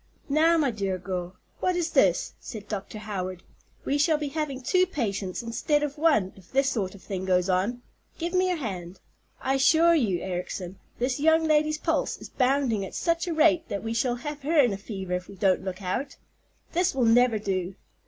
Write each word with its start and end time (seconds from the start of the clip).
"Now, 0.29 0.57
my 0.57 0.71
dear 0.71 0.97
girl, 0.97 1.35
what 1.59 1.75
is 1.75 1.91
this?" 1.91 2.33
said 2.39 2.67
Dr. 2.67 2.97
Howard. 2.97 3.43
"We 3.85 3.99
shall 3.99 4.17
be 4.17 4.29
having 4.29 4.59
two 4.59 4.87
patients 4.87 5.43
instead 5.43 5.83
of 5.83 5.95
one 5.95 6.33
if 6.35 6.51
this 6.51 6.69
sort 6.71 6.95
of 6.95 7.03
thing 7.03 7.23
goes 7.23 7.49
on. 7.49 7.83
Give 8.17 8.33
me 8.33 8.47
your 8.47 8.57
hand. 8.57 8.99
I 9.43 9.53
assure 9.53 9.93
you, 9.93 10.19
Ericson, 10.19 10.79
this 10.97 11.19
young 11.19 11.43
lady's 11.43 11.77
pulse 11.77 12.17
is 12.17 12.29
bounding 12.29 12.83
at 12.83 12.95
such 12.95 13.27
a 13.27 13.33
rate 13.35 13.69
that 13.69 13.83
we 13.83 13.93
shall 13.93 14.15
have 14.15 14.41
her 14.41 14.59
in 14.59 14.73
a 14.73 14.77
fever 14.79 15.13
if 15.13 15.27
we 15.27 15.35
don't 15.35 15.63
look 15.63 15.83
out. 15.83 16.15
This 16.73 16.95
will 16.95 17.05
never 17.05 17.37
do. 17.37 17.75